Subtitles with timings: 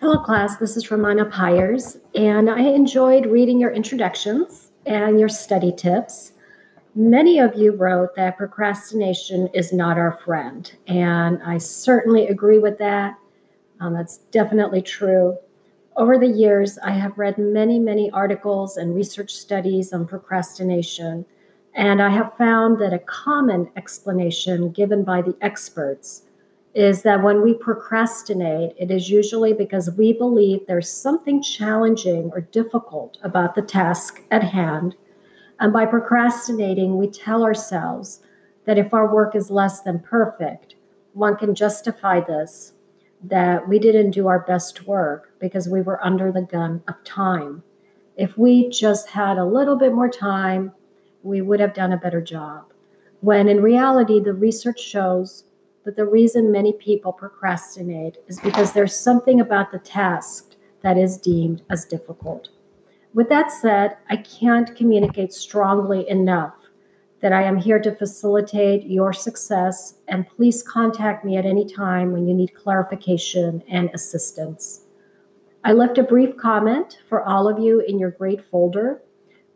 [0.00, 0.56] Hello, class.
[0.56, 6.32] This is Romana Pyers, and I enjoyed reading your introductions and your study tips.
[6.94, 12.78] Many of you wrote that procrastination is not our friend, and I certainly agree with
[12.78, 13.18] that.
[13.80, 15.36] Um, that's definitely true.
[15.98, 21.26] Over the years, I have read many, many articles and research studies on procrastination,
[21.74, 26.22] and I have found that a common explanation given by the experts
[26.74, 32.42] is that when we procrastinate, it is usually because we believe there's something challenging or
[32.42, 34.94] difficult about the task at hand.
[35.58, 38.20] And by procrastinating, we tell ourselves
[38.66, 40.76] that if our work is less than perfect,
[41.12, 42.74] one can justify this,
[43.24, 47.62] that we didn't do our best work because we were under the gun of time.
[48.16, 50.72] If we just had a little bit more time,
[51.22, 52.72] we would have done a better job.
[53.20, 55.44] When in reality, the research shows
[55.84, 61.16] that the reason many people procrastinate is because there's something about the task that is
[61.16, 62.48] deemed as difficult.
[63.12, 66.54] With that said, I can't communicate strongly enough
[67.20, 72.12] that I am here to facilitate your success, and please contact me at any time
[72.12, 74.84] when you need clarification and assistance.
[75.62, 79.02] I left a brief comment for all of you in your great folder.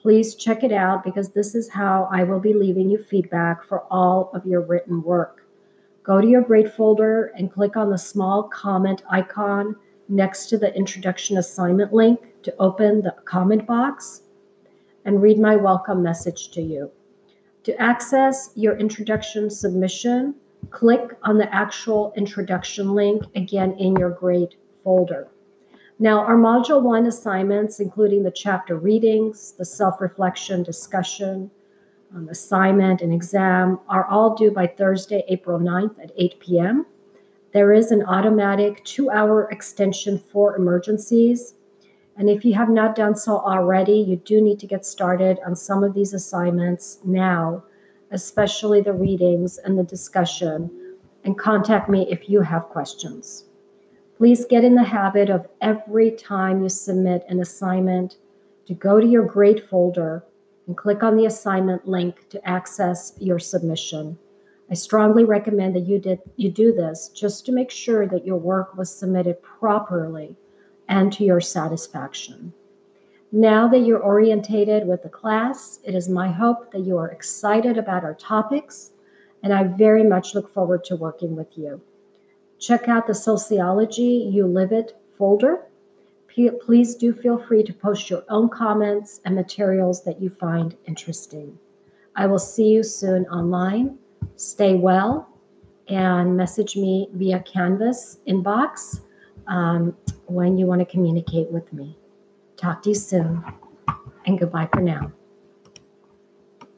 [0.00, 3.82] Please check it out because this is how I will be leaving you feedback for
[3.90, 5.39] all of your written work.
[6.10, 9.76] Go to your grade folder and click on the small comment icon
[10.08, 14.22] next to the introduction assignment link to open the comment box
[15.04, 16.90] and read my welcome message to you.
[17.62, 20.34] To access your introduction submission,
[20.72, 25.28] click on the actual introduction link again in your grade folder.
[26.00, 31.52] Now, our Module 1 assignments, including the chapter readings, the self reflection discussion,
[32.14, 36.86] um, assignment, and exam are all due by Thursday, April 9th at 8 p.m.
[37.52, 41.54] There is an automatic two hour extension for emergencies.
[42.16, 45.56] And if you have not done so already, you do need to get started on
[45.56, 47.64] some of these assignments now,
[48.10, 53.44] especially the readings and the discussion, and contact me if you have questions.
[54.16, 58.16] Please get in the habit of every time you submit an assignment
[58.66, 60.24] to go to your grade folder
[60.70, 64.16] and click on the assignment link to access your submission.
[64.70, 68.36] I strongly recommend that you did you do this just to make sure that your
[68.36, 70.36] work was submitted properly
[70.86, 72.52] and to your satisfaction.
[73.32, 77.76] Now that you're orientated with the class, it is my hope that you are excited
[77.76, 78.92] about our topics,
[79.42, 81.80] and I very much look forward to working with you.
[82.60, 85.66] Check out the Sociology You Live It folder
[86.64, 91.58] please do feel free to post your own comments and materials that you find interesting.
[92.16, 93.98] I will see you soon online.
[94.36, 95.28] Stay well
[95.88, 99.00] and message me via Canvas inbox
[99.48, 99.96] um,
[100.26, 101.96] when you want to communicate with me.
[102.56, 103.44] Talk to you soon
[104.26, 105.12] and goodbye for now.